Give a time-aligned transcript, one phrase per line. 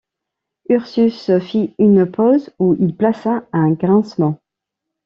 [0.67, 4.39] Ursus fit une pause où il plaça un grincement.